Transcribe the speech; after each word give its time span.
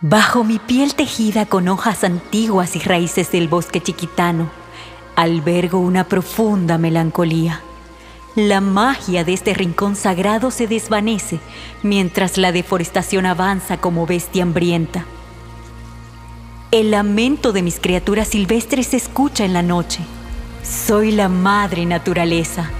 Bajo 0.00 0.44
mi 0.44 0.60
piel 0.60 0.94
tejida 0.94 1.44
con 1.44 1.66
hojas 1.66 2.04
antiguas 2.04 2.76
y 2.76 2.78
raíces 2.78 3.32
del 3.32 3.48
bosque 3.48 3.82
chiquitano, 3.82 4.48
albergo 5.16 5.80
una 5.80 6.04
profunda 6.04 6.78
melancolía. 6.78 7.62
La 8.36 8.60
magia 8.60 9.24
de 9.24 9.32
este 9.32 9.54
rincón 9.54 9.96
sagrado 9.96 10.52
se 10.52 10.68
desvanece 10.68 11.40
mientras 11.82 12.38
la 12.38 12.52
deforestación 12.52 13.26
avanza 13.26 13.78
como 13.78 14.06
bestia 14.06 14.44
hambrienta. 14.44 15.04
El 16.70 16.92
lamento 16.92 17.52
de 17.52 17.62
mis 17.62 17.80
criaturas 17.80 18.28
silvestres 18.28 18.86
se 18.86 18.98
escucha 18.98 19.44
en 19.44 19.52
la 19.52 19.62
noche. 19.62 19.98
Soy 20.62 21.10
la 21.10 21.28
madre 21.28 21.86
naturaleza 21.86 22.70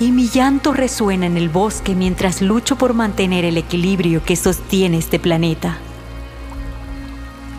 y 0.00 0.12
mi 0.12 0.28
llanto 0.28 0.72
resuena 0.72 1.26
en 1.26 1.36
el 1.36 1.50
bosque 1.50 1.94
mientras 1.94 2.40
lucho 2.40 2.76
por 2.76 2.94
mantener 2.94 3.44
el 3.44 3.58
equilibrio 3.58 4.24
que 4.24 4.34
sostiene 4.34 4.96
este 4.96 5.18
planeta. 5.18 5.76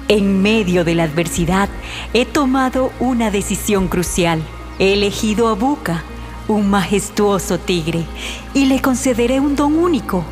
En 0.07 0.43
medio 0.43 0.83
de 0.83 0.93
la 0.93 1.03
adversidad 1.03 1.67
he 2.13 2.25
tomado 2.25 2.91
una 2.99 3.31
decisión 3.31 3.87
crucial. 3.87 4.39
He 4.77 4.93
elegido 4.93 5.47
a 5.47 5.55
Buka, 5.55 6.03
un 6.47 6.69
majestuoso 6.69 7.57
tigre, 7.57 8.05
y 8.53 8.65
le 8.65 8.81
concederé 8.81 9.39
un 9.39 9.55
don 9.55 9.73
único. 9.73 10.23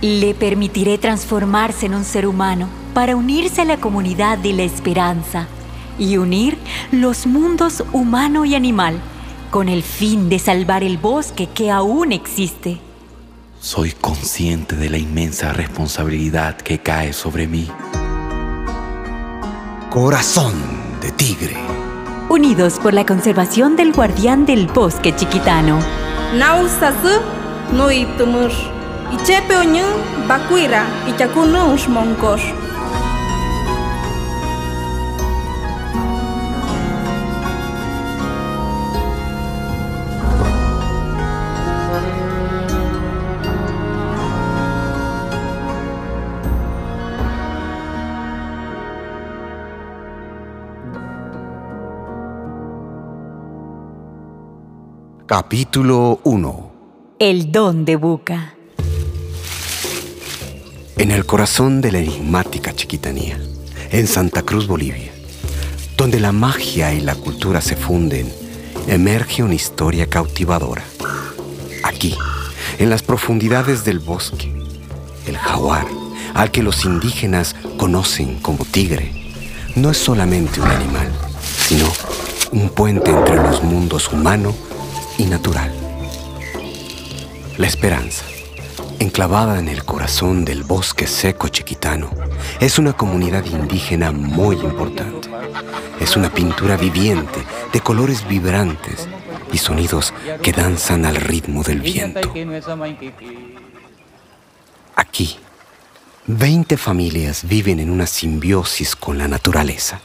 Le 0.00 0.32
permitiré 0.32 0.96
transformarse 0.96 1.86
en 1.86 1.94
un 1.94 2.04
ser 2.04 2.26
humano 2.26 2.68
para 2.94 3.14
unirse 3.14 3.60
a 3.60 3.66
la 3.66 3.76
comunidad 3.76 4.38
de 4.38 4.54
la 4.54 4.62
esperanza 4.62 5.46
y 5.98 6.16
unir 6.16 6.56
los 6.90 7.26
mundos 7.26 7.84
humano 7.92 8.46
y 8.46 8.54
animal 8.54 8.98
con 9.50 9.68
el 9.68 9.82
fin 9.82 10.30
de 10.30 10.38
salvar 10.38 10.82
el 10.82 10.96
bosque 10.96 11.48
que 11.48 11.70
aún 11.70 12.12
existe. 12.12 12.78
Soy 13.60 13.92
consciente 13.92 14.74
de 14.74 14.88
la 14.88 14.96
inmensa 14.96 15.52
responsabilidad 15.52 16.56
que 16.56 16.78
cae 16.78 17.12
sobre 17.12 17.46
mí. 17.46 17.68
Corazón 19.92 20.54
de 21.02 21.12
tigre. 21.12 21.54
Unidos 22.30 22.78
por 22.82 22.94
la 22.94 23.04
conservación 23.04 23.76
del 23.76 23.92
guardián 23.92 24.46
del 24.46 24.66
bosque 24.66 25.14
chiquitano. 25.14 25.80
Nausasu 26.34 27.20
nui 27.74 28.06
tumur. 28.16 28.50
Ichepe 29.12 29.54
oñu 29.54 29.84
bakuira 30.26 30.86
ichakunu 31.10 31.74
ushmonkor. 31.74 32.40
Capítulo 55.34 56.20
1 56.24 56.72
El 57.18 57.50
don 57.50 57.86
de 57.86 57.96
Buca. 57.96 58.54
En 60.98 61.10
el 61.10 61.24
corazón 61.24 61.80
de 61.80 61.90
la 61.90 62.00
enigmática 62.00 62.74
chiquitanía, 62.74 63.40
en 63.92 64.06
Santa 64.08 64.42
Cruz, 64.42 64.66
Bolivia, 64.66 65.10
donde 65.96 66.20
la 66.20 66.32
magia 66.32 66.92
y 66.92 67.00
la 67.00 67.14
cultura 67.14 67.62
se 67.62 67.76
funden, 67.76 68.30
emerge 68.88 69.42
una 69.42 69.54
historia 69.54 70.06
cautivadora. 70.06 70.84
Aquí, 71.82 72.14
en 72.78 72.90
las 72.90 73.02
profundidades 73.02 73.86
del 73.86 74.00
bosque, 74.00 74.52
el 75.26 75.38
jaguar, 75.38 75.86
al 76.34 76.50
que 76.50 76.62
los 76.62 76.84
indígenas 76.84 77.56
conocen 77.78 78.38
como 78.40 78.66
tigre, 78.66 79.12
no 79.76 79.92
es 79.92 79.96
solamente 79.96 80.60
un 80.60 80.68
animal, 80.68 81.10
sino 81.40 81.86
un 82.50 82.68
puente 82.68 83.10
entre 83.10 83.36
los 83.36 83.62
mundos 83.62 84.12
humano 84.12 84.54
y 85.18 85.24
natural. 85.24 85.72
La 87.58 87.66
esperanza, 87.66 88.24
enclavada 88.98 89.58
en 89.58 89.68
el 89.68 89.84
corazón 89.84 90.44
del 90.44 90.64
bosque 90.64 91.06
seco 91.06 91.48
chiquitano, 91.48 92.10
es 92.60 92.78
una 92.78 92.92
comunidad 92.94 93.44
indígena 93.44 94.12
muy 94.12 94.56
importante. 94.56 95.28
Es 96.00 96.16
una 96.16 96.32
pintura 96.32 96.76
viviente 96.76 97.44
de 97.72 97.80
colores 97.80 98.26
vibrantes 98.26 99.08
y 99.52 99.58
sonidos 99.58 100.12
que 100.42 100.52
danzan 100.52 101.04
al 101.04 101.16
ritmo 101.16 101.62
del 101.62 101.80
viento. 101.80 102.32
Aquí, 104.96 105.36
20 106.26 106.76
familias 106.76 107.46
viven 107.46 107.80
en 107.80 107.90
una 107.90 108.06
simbiosis 108.06 108.96
con 108.96 109.18
la 109.18 109.28
naturaleza, 109.28 110.00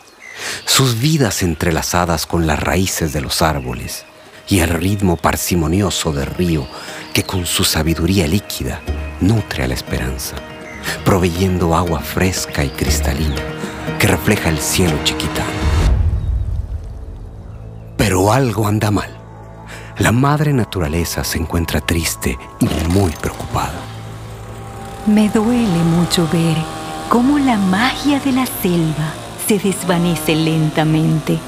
sus 0.66 1.00
vidas 1.00 1.44
entrelazadas 1.44 2.26
con 2.26 2.46
las 2.46 2.60
raíces 2.60 3.14
de 3.14 3.22
los 3.22 3.42
árboles 3.42 4.06
y 4.50 4.60
el 4.60 4.70
ritmo 4.70 5.18
parsimonioso 5.18 6.12
del 6.12 6.28
río 6.28 6.68
que 7.14 7.24
con 7.24 7.46
su 7.46 7.64
sabiduría 7.64 8.28
líquida 8.28 8.82
nutre 9.20 9.64
a 9.64 9.68
la 9.68 9.74
esperanza, 9.74 10.36
proveyendo 11.04 11.76
agua 11.76 12.00
fresca 12.00 12.64
y 12.64 12.70
cristalina 12.70 13.42
que 14.00 14.08
refleja 14.08 14.50
el 14.50 14.60
cielo 14.60 14.98
chiquitano. 15.04 15.48
Pero 17.98 18.32
algo 18.32 18.68
anda 18.68 18.92
mal. 18.92 19.10
La 19.98 20.12
madre 20.12 20.54
naturaleza 20.54 21.24
se 21.24 21.40
encuentra 21.40 21.82
triste 21.82 22.38
y 22.60 22.88
muy 22.90 23.12
preocupada. 23.12 23.80
Me 25.08 25.30
duele 25.30 25.84
mucho 25.84 26.28
ver 26.32 26.56
cómo 27.10 27.40
la 27.40 27.58
magia 27.58 28.20
de 28.20 28.32
la 28.34 28.46
selva 28.46 29.14
se 29.48 29.58
desvanece 29.58 30.36
lentamente. 30.36 31.40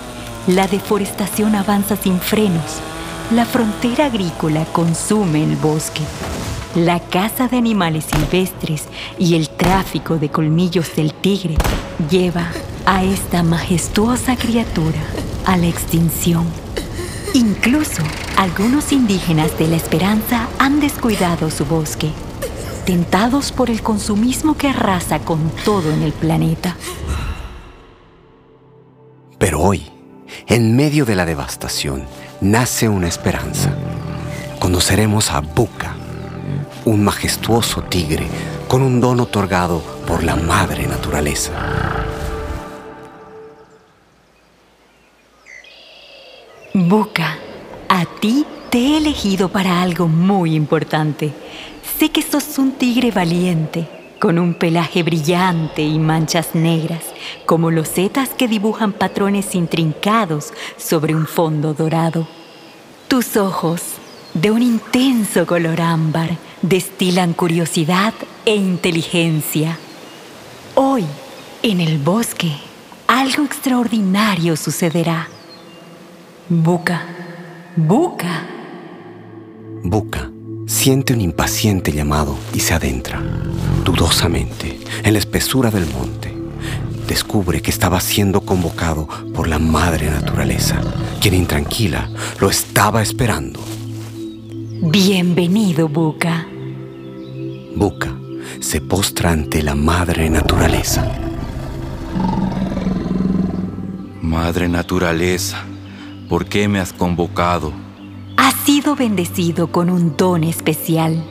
La 0.48 0.66
deforestación 0.66 1.54
avanza 1.56 1.96
sin 1.96 2.20
frenos. 2.20 2.82
La 3.32 3.46
frontera 3.46 4.08
agrícola 4.08 4.66
consume 4.66 5.44
el 5.44 5.56
bosque. 5.56 6.02
La 6.74 7.00
caza 7.00 7.48
de 7.48 7.58
animales 7.58 8.06
silvestres 8.06 8.86
y 9.20 9.36
el 9.36 9.50
tráfico 9.50 10.18
de 10.18 10.30
colmillos 10.30 10.96
del 10.96 11.14
tigre 11.14 11.56
lleva 12.10 12.48
a 12.88 13.04
esta 13.04 13.44
majestuosa 13.44 14.36
criatura 14.36 14.98
a 15.46 15.58
la 15.58 15.68
extinción. 15.68 16.48
Incluso 17.36 18.02
algunos 18.36 18.92
indígenas 18.92 19.56
de 19.60 19.68
la 19.68 19.76
esperanza 19.76 20.48
han 20.58 20.80
descuidado 20.80 21.52
su 21.52 21.66
bosque, 21.66 22.10
tentados 22.84 23.52
por 23.52 23.70
el 23.70 23.84
consumismo 23.84 24.58
que 24.58 24.70
arrasa 24.70 25.20
con 25.20 25.52
todo 25.64 25.92
en 25.92 26.02
el 26.02 26.14
planeta. 26.14 26.76
Pero 29.38 29.62
hoy, 29.62 29.84
en 30.48 30.76
medio 30.76 31.06
de 31.06 31.16
la 31.16 31.28
devastación, 31.28 32.08
nace 32.42 32.88
una 32.88 33.08
esperanza. 33.08 33.74
Conoceremos 34.60 35.32
a 35.32 35.42
Buka, 35.42 35.96
un 36.86 37.04
majestuoso 37.04 37.84
tigre 37.84 38.28
con 38.68 38.82
un 38.82 39.02
don 39.02 39.20
otorgado 39.20 39.82
por 40.08 40.24
la 40.24 40.36
madre 40.36 40.88
naturaleza. 40.88 41.52
Buka, 46.74 47.38
a 47.90 48.06
ti 48.06 48.46
te 48.70 48.78
he 48.78 48.98
elegido 48.98 49.50
para 49.50 49.82
algo 49.82 50.08
muy 50.08 50.56
importante. 50.56 51.34
Sé 51.98 52.10
que 52.10 52.22
sos 52.22 52.58
un 52.58 52.74
tigre 52.74 53.12
valiente, 53.12 53.88
con 54.20 54.40
un 54.40 54.54
pelaje 54.54 55.04
brillante 55.04 55.82
y 55.82 56.00
manchas 56.00 56.54
negras, 56.54 57.04
como 57.46 57.72
los 57.72 57.88
setas 57.88 58.30
que 58.30 58.48
dibujan 58.48 58.94
patrones 58.94 59.56
intrincados 59.56 60.54
sobre 60.78 61.16
un 61.16 61.28
fondo 61.28 61.74
dorado. 61.74 62.28
Tus 63.08 63.38
ojos, 63.38 63.82
de 64.34 64.52
un 64.52 64.62
intenso 64.62 65.46
color 65.46 65.82
ámbar, 65.82 66.38
destilan 66.62 67.34
curiosidad 67.34 68.14
e 68.46 68.56
inteligencia. 68.56 69.78
Hoy, 70.76 71.06
en 71.64 71.82
el 71.82 71.98
bosque, 71.98 72.52
algo 73.08 73.44
extraordinario 73.44 74.56
sucederá. 74.56 75.28
Buca, 76.48 77.04
Buca. 77.76 78.48
Buka 79.84 80.30
siente 80.70 81.14
un 81.14 81.22
impaciente 81.22 81.92
llamado 81.92 82.38
y 82.54 82.60
se 82.60 82.76
adentra, 82.76 83.22
dudosamente, 83.84 84.80
en 85.04 85.14
la 85.14 85.20
espesura 85.20 85.72
del 85.72 85.88
monte. 85.88 86.39
Descubre 87.10 87.60
que 87.60 87.72
estaba 87.72 88.00
siendo 88.02 88.42
convocado 88.42 89.08
por 89.34 89.48
la 89.48 89.58
madre 89.58 90.12
naturaleza, 90.12 90.80
quien 91.20 91.34
intranquila 91.34 92.08
lo 92.40 92.52
estaba 92.52 93.02
esperando. 93.02 93.60
Bienvenido, 94.84 95.90
Buca. 95.90 96.46
Buka 97.76 98.16
se 98.60 98.80
postra 98.80 99.32
ante 99.32 99.64
la 99.64 99.74
madre 99.74 100.30
naturaleza. 100.30 101.12
Madre 104.22 104.70
naturaleza, 104.70 105.64
¿por 106.30 106.46
qué 106.46 106.68
me 106.68 106.80
has 106.80 106.94
convocado? 106.94 107.74
Has 108.38 108.54
sido 108.54 108.96
bendecido 108.96 109.72
con 109.72 109.90
un 109.90 110.16
don 110.16 110.44
especial. 110.44 111.24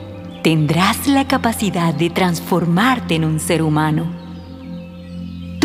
Tendrás 0.43 1.07
la 1.07 1.25
capacidad 1.25 1.93
de 1.93 2.09
transformarte 2.09 3.15
en 3.15 3.23
un 3.23 3.39
ser 3.39 3.61
humano. 3.61 4.18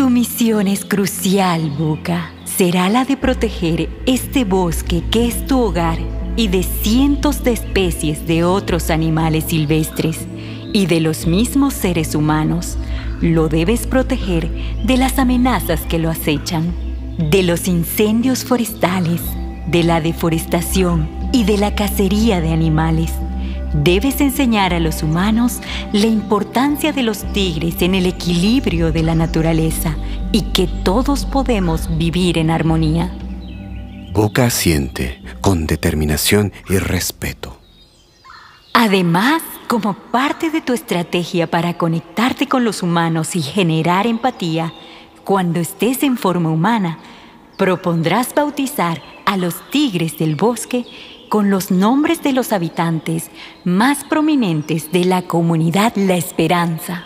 Tu 0.05 0.11
misión 0.11 0.67
es 0.67 0.85
crucial, 0.85 1.71
Buka. 1.71 2.29
Será 2.43 2.89
la 2.89 3.05
de 3.05 3.17
proteger 3.17 3.89
este 4.05 4.43
bosque 4.43 5.01
que 5.09 5.25
es 5.25 5.47
tu 5.47 5.59
hogar 5.59 5.97
y 6.35 6.47
de 6.47 6.61
cientos 6.61 7.43
de 7.43 7.53
especies 7.53 8.27
de 8.27 8.43
otros 8.43 8.91
animales 8.91 9.45
silvestres 9.45 10.27
y 10.73 10.85
de 10.85 10.99
los 10.99 11.25
mismos 11.25 11.73
seres 11.73 12.13
humanos. 12.13 12.77
Lo 13.19 13.49
debes 13.49 13.87
proteger 13.87 14.47
de 14.83 14.95
las 14.95 15.17
amenazas 15.17 15.81
que 15.89 15.97
lo 15.97 16.11
acechan, 16.11 16.71
de 17.17 17.41
los 17.41 17.67
incendios 17.67 18.45
forestales, 18.45 19.23
de 19.65 19.83
la 19.83 20.01
deforestación 20.01 21.09
y 21.33 21.45
de 21.45 21.57
la 21.57 21.73
cacería 21.73 22.41
de 22.41 22.53
animales. 22.53 23.11
Debes 23.83 24.21
enseñar 24.21 24.73
a 24.73 24.79
los 24.79 25.03
humanos 25.03 25.59
la 25.91 26.05
importancia 26.05 26.93
de 26.93 27.03
los 27.03 27.23
tigres 27.33 27.81
en 27.81 27.93
el 27.93 28.05
equilibrio 28.05 28.93
de 28.93 29.03
la 29.03 29.15
naturaleza 29.15 29.97
y 30.31 30.43
que 30.53 30.67
todos 30.67 31.25
podemos 31.25 31.97
vivir 31.97 32.37
en 32.37 32.51
armonía. 32.51 33.11
Boca 34.13 34.45
asiente 34.45 35.21
con 35.41 35.67
determinación 35.67 36.53
y 36.69 36.77
respeto. 36.77 37.57
Además, 38.73 39.41
como 39.67 39.93
parte 39.93 40.51
de 40.51 40.61
tu 40.61 40.71
estrategia 40.71 41.51
para 41.51 41.77
conectarte 41.77 42.47
con 42.47 42.63
los 42.63 42.81
humanos 42.81 43.35
y 43.35 43.41
generar 43.41 44.07
empatía, 44.07 44.71
cuando 45.25 45.59
estés 45.59 46.01
en 46.03 46.17
forma 46.17 46.49
humana, 46.49 46.99
propondrás 47.57 48.33
bautizar 48.33 49.01
a 49.25 49.35
los 49.35 49.69
tigres 49.69 50.17
del 50.17 50.35
bosque 50.35 50.85
con 51.35 51.49
los 51.49 51.69
nombres 51.69 52.23
de 52.23 52.31
los 52.31 52.53
habitantes 52.53 53.29
más 53.65 54.05
prominentes 54.05 54.93
de 54.93 55.03
la 55.03 55.23
comunidad 55.23 55.91
La 55.97 56.15
Esperanza. 56.15 57.03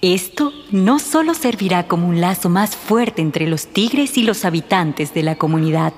Esto 0.00 0.52
no 0.70 1.00
solo 1.00 1.34
servirá 1.34 1.88
como 1.88 2.06
un 2.06 2.20
lazo 2.20 2.48
más 2.50 2.76
fuerte 2.76 3.20
entre 3.20 3.48
los 3.48 3.66
tigres 3.66 4.16
y 4.16 4.22
los 4.22 4.44
habitantes 4.44 5.12
de 5.12 5.24
la 5.24 5.34
comunidad, 5.34 5.92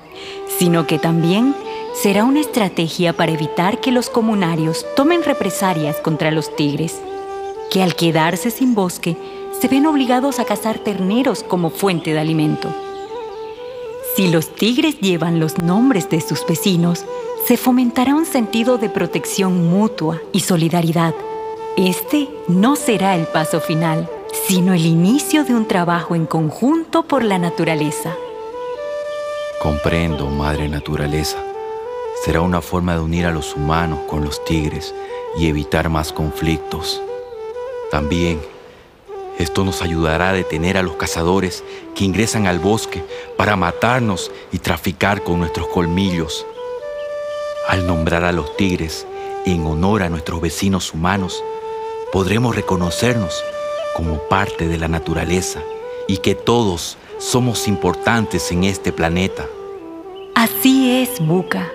sino 0.57 0.87
que 0.87 0.97
también 0.97 1.53
será 1.93 2.23
una 2.23 2.39
estrategia 2.39 3.13
para 3.13 3.33
evitar 3.33 3.79
que 3.79 3.91
los 3.91 4.09
comunarios 4.09 4.83
tomen 4.95 5.21
represalias 5.23 5.97
contra 5.97 6.31
los 6.31 6.55
tigres, 6.55 6.99
que 7.69 7.83
al 7.83 7.93
quedarse 7.95 8.49
sin 8.49 8.73
bosque 8.73 9.15
se 9.61 9.67
ven 9.67 9.85
obligados 9.85 10.39
a 10.39 10.45
cazar 10.45 10.79
terneros 10.79 11.43
como 11.43 11.69
fuente 11.69 12.11
de 12.11 12.17
alimento. 12.17 12.73
Si 14.15 14.27
los 14.27 14.53
tigres 14.53 14.99
llevan 14.99 15.39
los 15.39 15.57
nombres 15.57 16.07
de 16.09 16.21
sus 16.21 16.45
vecinos, 16.45 17.03
se 17.47 17.57
fomentará 17.57 18.13
un 18.13 18.27
sentido 18.27 18.77
de 18.77 18.87
protección 18.87 19.67
mutua 19.67 20.21
y 20.31 20.41
solidaridad. 20.41 21.15
Este 21.77 22.29
no 22.47 22.75
será 22.75 23.15
el 23.15 23.25
paso 23.25 23.59
final, 23.59 24.07
sino 24.47 24.73
el 24.75 24.85
inicio 24.85 25.43
de 25.43 25.55
un 25.55 25.67
trabajo 25.67 26.13
en 26.13 26.27
conjunto 26.27 27.03
por 27.07 27.23
la 27.23 27.39
naturaleza. 27.39 28.13
Comprendo, 29.59 30.27
Madre 30.27 30.69
Naturaleza. 30.69 31.39
Será 32.23 32.41
una 32.41 32.61
forma 32.61 32.93
de 32.93 33.01
unir 33.01 33.25
a 33.25 33.31
los 33.31 33.55
humanos 33.55 33.97
con 34.07 34.23
los 34.23 34.45
tigres 34.45 34.93
y 35.39 35.47
evitar 35.47 35.89
más 35.89 36.13
conflictos. 36.13 37.01
También 37.89 38.39
esto 39.39 39.63
nos 39.63 39.81
ayudará 39.81 40.29
a 40.29 40.33
detener 40.33 40.77
a 40.77 40.83
los 40.83 40.95
cazadores 40.95 41.63
que 41.95 42.05
ingresan 42.05 42.47
al 42.47 42.59
bosque 42.59 43.03
para 43.37 43.55
matarnos 43.55 44.31
y 44.51 44.59
traficar 44.59 45.23
con 45.23 45.39
nuestros 45.39 45.67
colmillos. 45.67 46.45
Al 47.67 47.87
nombrar 47.87 48.23
a 48.23 48.31
los 48.31 48.55
tigres 48.57 49.07
en 49.45 49.65
honor 49.65 50.03
a 50.03 50.09
nuestros 50.09 50.39
vecinos 50.41 50.93
humanos, 50.93 51.43
podremos 52.11 52.55
reconocernos 52.55 53.43
como 53.95 54.17
parte 54.29 54.67
de 54.67 54.77
la 54.77 54.87
naturaleza 54.87 55.61
y 56.07 56.17
que 56.17 56.35
todos 56.35 56.97
somos 57.17 57.67
importantes 57.67 58.51
en 58.51 58.63
este 58.63 58.91
planeta. 58.91 59.47
Así 60.35 61.01
es, 61.01 61.19
Buka. 61.25 61.71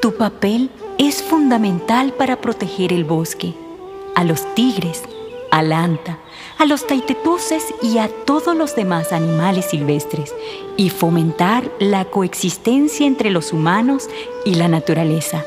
Tu 0.00 0.16
papel 0.16 0.70
es 0.98 1.22
fundamental 1.22 2.12
para 2.12 2.40
proteger 2.40 2.92
el 2.92 3.04
bosque, 3.04 3.54
a 4.14 4.24
los 4.24 4.54
tigres, 4.54 5.02
al 5.56 5.72
anta, 5.72 6.18
a 6.58 6.66
los 6.66 6.86
taitetuses 6.86 7.64
y 7.80 7.96
a 7.96 8.08
todos 8.08 8.54
los 8.54 8.76
demás 8.76 9.10
animales 9.12 9.64
silvestres 9.70 10.34
y 10.76 10.90
fomentar 10.90 11.72
la 11.80 12.04
coexistencia 12.04 13.06
entre 13.06 13.30
los 13.30 13.54
humanos 13.54 14.10
y 14.44 14.56
la 14.56 14.68
naturaleza. 14.68 15.46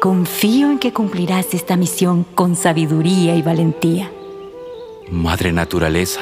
Confío 0.00 0.70
en 0.70 0.78
que 0.78 0.92
cumplirás 0.92 1.54
esta 1.54 1.76
misión 1.76 2.22
con 2.22 2.54
sabiduría 2.54 3.34
y 3.34 3.42
valentía. 3.42 4.12
Madre 5.10 5.50
Naturaleza, 5.50 6.20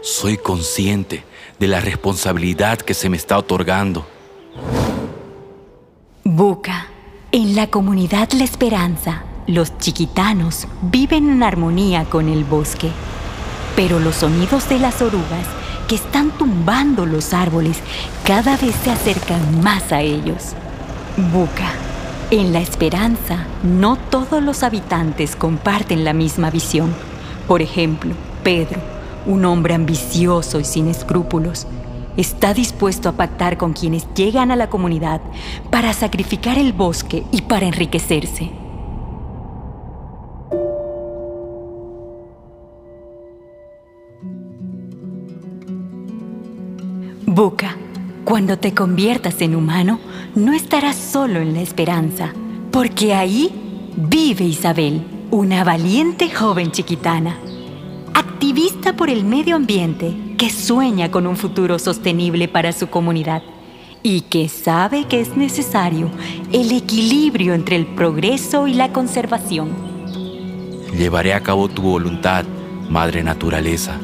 soy 0.00 0.36
consciente 0.36 1.22
de 1.60 1.68
la 1.68 1.78
responsabilidad 1.78 2.78
que 2.78 2.94
se 2.94 3.08
me 3.08 3.16
está 3.16 3.38
otorgando. 3.38 4.04
Buca, 6.24 6.88
en 7.30 7.54
la 7.54 7.68
comunidad 7.68 8.32
La 8.32 8.42
Esperanza, 8.42 9.26
los 9.46 9.76
chiquitanos 9.78 10.66
viven 10.82 11.30
en 11.30 11.42
armonía 11.42 12.04
con 12.04 12.28
el 12.28 12.44
bosque 12.44 12.90
pero 13.76 13.98
los 13.98 14.16
sonidos 14.16 14.68
de 14.68 14.78
las 14.78 15.00
orugas 15.02 15.46
que 15.88 15.94
están 15.94 16.30
tumbando 16.30 17.06
los 17.06 17.32
árboles 17.32 17.78
cada 18.24 18.56
vez 18.56 18.74
se 18.82 18.90
acercan 18.90 19.62
más 19.62 19.92
a 19.92 20.00
ellos. 20.00 20.52
Buca. 21.32 21.70
En 22.30 22.52
la 22.52 22.60
esperanza, 22.60 23.46
no 23.62 23.96
todos 23.96 24.42
los 24.42 24.62
habitantes 24.62 25.36
comparten 25.36 26.04
la 26.04 26.14
misma 26.14 26.50
visión. 26.50 26.94
Por 27.46 27.60
ejemplo, 27.60 28.14
Pedro, 28.42 28.80
un 29.26 29.44
hombre 29.44 29.74
ambicioso 29.74 30.58
y 30.58 30.64
sin 30.64 30.88
escrúpulos, 30.88 31.66
está 32.16 32.54
dispuesto 32.54 33.10
a 33.10 33.12
pactar 33.12 33.58
con 33.58 33.74
quienes 33.74 34.06
llegan 34.14 34.50
a 34.50 34.56
la 34.56 34.70
comunidad 34.70 35.20
para 35.70 35.92
sacrificar 35.92 36.56
el 36.56 36.72
bosque 36.72 37.24
y 37.32 37.42
para 37.42 37.66
enriquecerse. 37.66 38.61
Buca, 47.42 47.76
cuando 48.24 48.56
te 48.56 48.72
conviertas 48.72 49.40
en 49.40 49.56
humano, 49.56 49.98
no 50.36 50.52
estarás 50.52 50.94
solo 50.94 51.40
en 51.40 51.54
la 51.54 51.60
esperanza, 51.60 52.32
porque 52.70 53.14
ahí 53.14 53.50
vive 53.96 54.44
Isabel, 54.44 55.02
una 55.32 55.64
valiente 55.64 56.30
joven 56.30 56.70
chiquitana, 56.70 57.36
activista 58.14 58.92
por 58.92 59.10
el 59.10 59.24
medio 59.24 59.56
ambiente 59.56 60.14
que 60.38 60.50
sueña 60.50 61.10
con 61.10 61.26
un 61.26 61.36
futuro 61.36 61.80
sostenible 61.80 62.46
para 62.46 62.70
su 62.70 62.86
comunidad 62.86 63.42
y 64.04 64.20
que 64.20 64.48
sabe 64.48 65.08
que 65.08 65.20
es 65.20 65.36
necesario 65.36 66.12
el 66.52 66.70
equilibrio 66.70 67.54
entre 67.54 67.74
el 67.74 67.86
progreso 67.86 68.68
y 68.68 68.74
la 68.74 68.92
conservación. 68.92 69.70
Llevaré 70.96 71.34
a 71.34 71.42
cabo 71.42 71.68
tu 71.68 71.82
voluntad, 71.82 72.44
Madre 72.88 73.24
Naturaleza. 73.24 73.98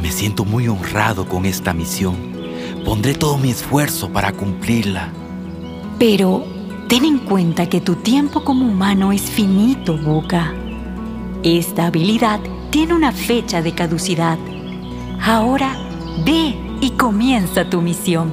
Me 0.00 0.12
siento 0.12 0.44
muy 0.44 0.68
honrado 0.68 1.26
con 1.26 1.44
esta 1.44 1.74
misión 1.74 2.37
Pondré 2.88 3.12
todo 3.12 3.36
mi 3.36 3.50
esfuerzo 3.50 4.08
para 4.08 4.32
cumplirla. 4.32 5.12
Pero 5.98 6.46
ten 6.88 7.04
en 7.04 7.18
cuenta 7.18 7.68
que 7.68 7.82
tu 7.82 7.96
tiempo 7.96 8.44
como 8.44 8.66
humano 8.66 9.12
es 9.12 9.20
finito, 9.20 9.98
Boca. 9.98 10.54
Esta 11.42 11.88
habilidad 11.88 12.40
tiene 12.70 12.94
una 12.94 13.12
fecha 13.12 13.60
de 13.60 13.74
caducidad. 13.74 14.38
Ahora 15.20 15.76
ve 16.24 16.56
y 16.80 16.92
comienza 16.92 17.68
tu 17.68 17.82
misión. 17.82 18.32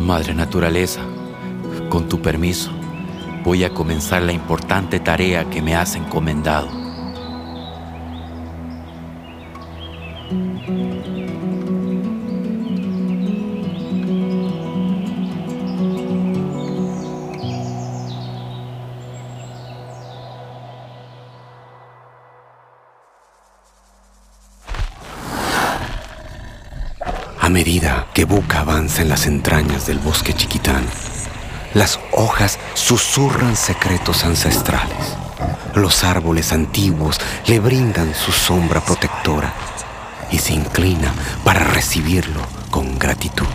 Madre 0.00 0.34
Naturaleza, 0.34 1.02
con 1.90 2.08
tu 2.08 2.20
permiso, 2.20 2.72
voy 3.44 3.62
a 3.62 3.72
comenzar 3.72 4.22
la 4.22 4.32
importante 4.32 4.98
tarea 4.98 5.48
que 5.48 5.62
me 5.62 5.76
has 5.76 5.94
encomendado. 5.94 6.84
En 28.96 29.08
las 29.08 29.26
entrañas 29.26 29.86
del 29.86 29.98
bosque 29.98 30.32
chiquitán, 30.34 30.84
las 31.74 31.98
hojas 32.12 32.60
susurran 32.74 33.56
secretos 33.56 34.24
ancestrales. 34.24 35.16
Los 35.74 36.04
árboles 36.04 36.52
antiguos 36.52 37.18
le 37.46 37.58
brindan 37.58 38.14
su 38.14 38.30
sombra 38.30 38.80
protectora 38.80 39.52
y 40.30 40.38
se 40.38 40.54
inclina 40.54 41.12
para 41.42 41.64
recibirlo 41.64 42.40
con 42.70 42.96
gratitud. 42.96 43.46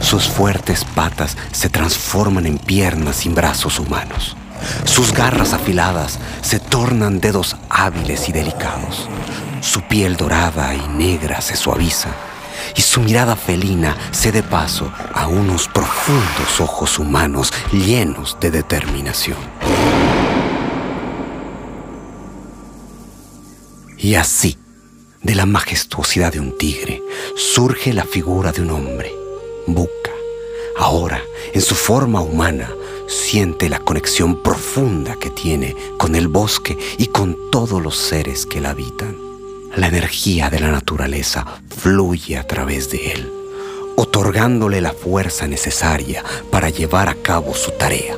Sus 0.00 0.28
fuertes 0.28 0.84
patas 0.84 1.38
se 1.50 1.70
transforman 1.70 2.44
en 2.44 2.58
piernas 2.58 3.16
sin 3.16 3.34
brazos 3.34 3.80
humanos. 3.80 4.36
Sus 4.84 5.12
garras 5.12 5.54
afiladas 5.54 6.18
se 6.42 6.60
tornan 6.60 7.18
dedos 7.18 7.56
hábiles 7.70 8.28
y 8.28 8.32
delicados. 8.32 9.08
Su 9.62 9.80
piel 9.82 10.16
dorada 10.16 10.74
y 10.74 10.86
negra 10.88 11.40
se 11.40 11.56
suaviza 11.56 12.10
y 12.76 12.82
su 12.82 13.00
mirada 13.00 13.36
felina 13.36 13.96
cede 14.12 14.42
paso 14.42 14.92
a 15.14 15.26
unos 15.26 15.68
profundos 15.68 16.60
ojos 16.60 16.98
humanos 16.98 17.52
llenos 17.72 18.36
de 18.40 18.50
determinación. 18.50 19.38
Y 23.98 24.14
así, 24.14 24.56
de 25.22 25.34
la 25.34 25.44
majestuosidad 25.44 26.32
de 26.32 26.40
un 26.40 26.56
tigre, 26.56 27.02
surge 27.36 27.92
la 27.92 28.04
figura 28.04 28.50
de 28.50 28.62
un 28.62 28.70
hombre, 28.70 29.14
Buka. 29.66 30.10
Ahora, 30.78 31.22
en 31.52 31.60
su 31.60 31.74
forma 31.74 32.22
humana, 32.22 32.70
siente 33.06 33.68
la 33.68 33.78
conexión 33.80 34.42
profunda 34.42 35.16
que 35.16 35.28
tiene 35.28 35.76
con 35.98 36.14
el 36.14 36.28
bosque 36.28 36.78
y 36.96 37.08
con 37.08 37.36
todos 37.50 37.82
los 37.82 37.98
seres 37.98 38.46
que 38.46 38.60
la 38.60 38.70
habitan. 38.70 39.29
La 39.76 39.86
energía 39.86 40.50
de 40.50 40.58
la 40.58 40.72
naturaleza 40.72 41.46
fluye 41.68 42.36
a 42.36 42.46
través 42.46 42.90
de 42.90 43.12
él, 43.12 43.32
otorgándole 43.96 44.80
la 44.80 44.92
fuerza 44.92 45.46
necesaria 45.46 46.24
para 46.50 46.70
llevar 46.70 47.08
a 47.08 47.14
cabo 47.14 47.54
su 47.54 47.70
tarea. 47.70 48.16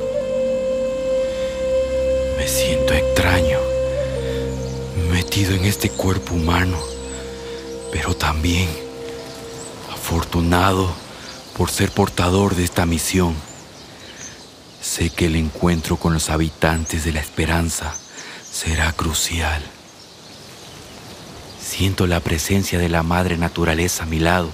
Me 2.37 2.47
siento 2.47 2.93
extraño, 2.93 3.59
metido 5.11 5.53
en 5.53 5.65
este 5.65 5.91
cuerpo 5.91 6.33
humano, 6.33 6.77
pero 7.91 8.15
también 8.15 8.67
afortunado 9.91 10.91
por 11.55 11.69
ser 11.69 11.91
portador 11.91 12.55
de 12.55 12.63
esta 12.63 12.87
misión. 12.87 13.35
Sé 14.81 15.11
que 15.11 15.27
el 15.27 15.35
encuentro 15.35 15.97
con 15.97 16.13
los 16.13 16.31
habitantes 16.31 17.05
de 17.05 17.13
la 17.13 17.19
esperanza 17.19 17.93
será 18.51 18.91
crucial. 18.91 19.61
Siento 21.75 22.05
la 22.05 22.19
presencia 22.19 22.77
de 22.77 22.87
la 22.87 23.01
madre 23.01 23.35
naturaleza 23.35 24.03
a 24.03 24.05
mi 24.05 24.19
lado. 24.19 24.51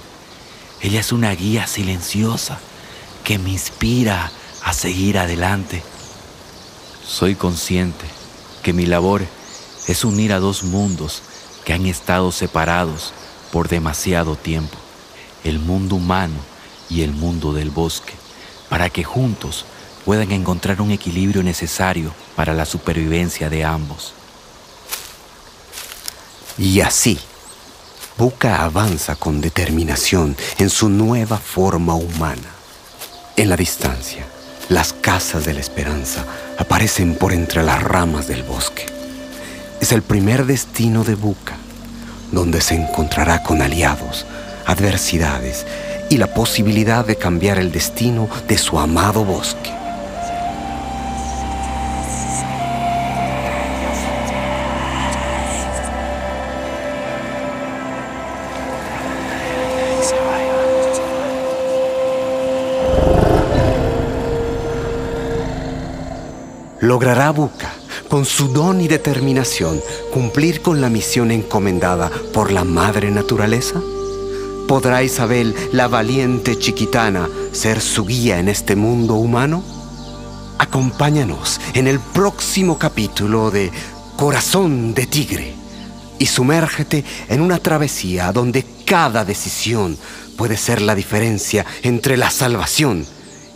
Ella 0.80 1.00
es 1.00 1.12
una 1.12 1.30
guía 1.34 1.66
silenciosa 1.66 2.58
que 3.24 3.38
me 3.38 3.50
inspira 3.50 4.32
a 4.64 4.72
seguir 4.72 5.18
adelante. 5.18 5.82
Soy 7.06 7.34
consciente 7.34 8.06
que 8.62 8.72
mi 8.72 8.86
labor 8.86 9.26
es 9.86 10.02
unir 10.02 10.32
a 10.32 10.40
dos 10.40 10.62
mundos 10.62 11.20
que 11.66 11.74
han 11.74 11.84
estado 11.84 12.32
separados 12.32 13.12
por 13.52 13.68
demasiado 13.68 14.34
tiempo, 14.34 14.78
el 15.44 15.58
mundo 15.58 15.96
humano 15.96 16.38
y 16.88 17.02
el 17.02 17.12
mundo 17.12 17.52
del 17.52 17.68
bosque, 17.68 18.14
para 18.70 18.88
que 18.88 19.04
juntos 19.04 19.66
puedan 20.06 20.32
encontrar 20.32 20.80
un 20.80 20.90
equilibrio 20.90 21.42
necesario 21.42 22.14
para 22.34 22.54
la 22.54 22.64
supervivencia 22.64 23.50
de 23.50 23.62
ambos. 23.66 24.14
Y 26.60 26.82
así, 26.82 27.18
Buka 28.18 28.62
avanza 28.62 29.16
con 29.16 29.40
determinación 29.40 30.36
en 30.58 30.68
su 30.68 30.90
nueva 30.90 31.38
forma 31.38 31.94
humana. 31.94 32.50
En 33.34 33.48
la 33.48 33.56
distancia, 33.56 34.26
las 34.68 34.92
casas 34.92 35.46
de 35.46 35.54
la 35.54 35.60
esperanza 35.60 36.22
aparecen 36.58 37.14
por 37.14 37.32
entre 37.32 37.62
las 37.62 37.82
ramas 37.82 38.28
del 38.28 38.42
bosque. 38.42 38.84
Es 39.80 39.92
el 39.92 40.02
primer 40.02 40.44
destino 40.44 41.02
de 41.02 41.14
Buka, 41.14 41.56
donde 42.30 42.60
se 42.60 42.74
encontrará 42.74 43.42
con 43.42 43.62
aliados, 43.62 44.26
adversidades 44.66 45.64
y 46.10 46.18
la 46.18 46.34
posibilidad 46.34 47.06
de 47.06 47.16
cambiar 47.16 47.58
el 47.58 47.72
destino 47.72 48.28
de 48.46 48.58
su 48.58 48.78
amado 48.78 49.24
bosque. 49.24 49.79
¿Logrará 66.80 67.30
Buca, 67.30 67.74
con 68.08 68.24
su 68.24 68.48
don 68.48 68.80
y 68.80 68.88
determinación, 68.88 69.82
cumplir 70.14 70.62
con 70.62 70.80
la 70.80 70.88
misión 70.88 71.30
encomendada 71.30 72.10
por 72.32 72.50
la 72.50 72.64
Madre 72.64 73.10
Naturaleza? 73.10 73.82
¿Podrá 74.66 75.02
Isabel, 75.02 75.54
la 75.72 75.88
valiente 75.88 76.58
chiquitana, 76.58 77.28
ser 77.52 77.82
su 77.82 78.06
guía 78.06 78.38
en 78.38 78.48
este 78.48 78.76
mundo 78.76 79.16
humano? 79.16 79.62
Acompáñanos 80.58 81.60
en 81.74 81.86
el 81.86 82.00
próximo 82.00 82.78
capítulo 82.78 83.50
de 83.50 83.70
Corazón 84.16 84.94
de 84.94 85.04
Tigre 85.04 85.54
y 86.18 86.24
sumérgete 86.24 87.04
en 87.28 87.42
una 87.42 87.58
travesía 87.58 88.32
donde 88.32 88.64
cada 88.86 89.26
decisión 89.26 89.98
puede 90.38 90.56
ser 90.56 90.80
la 90.80 90.94
diferencia 90.94 91.66
entre 91.82 92.16
la 92.16 92.30
salvación 92.30 93.04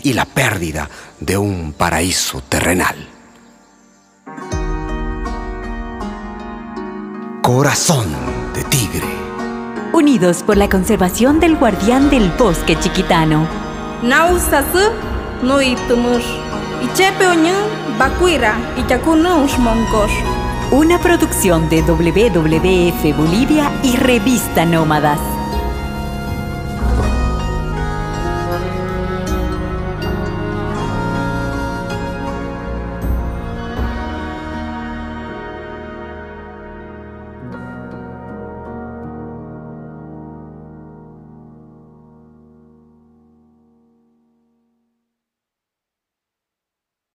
y 0.03 0.13
la 0.13 0.27
pérdida 0.27 0.91
de 1.21 1.39
un 1.39 1.73
paraíso 1.73 2.43
terrenal. 2.43 3.14
Corazón 7.45 8.07
de 8.55 8.65
Tigre 8.65 9.07
unidos 9.93 10.43
por 10.43 10.57
la 10.57 10.71
conservación 10.71 11.41
del 11.41 11.57
guardián 11.57 12.09
del 12.09 12.31
bosque 12.39 12.75
chiquitano. 12.81 13.47
Una 20.71 20.99
producción 20.99 21.69
de 21.69 21.83
WWF 21.83 23.15
Bolivia 23.15 23.71
y 23.83 23.95
Revista 23.97 24.65
Nómadas. 24.65 25.34